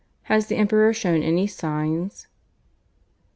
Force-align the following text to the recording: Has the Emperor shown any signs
Has 0.23 0.47
the 0.47 0.55
Emperor 0.55 0.93
shown 0.95 1.21
any 1.21 1.45
signs 1.45 2.25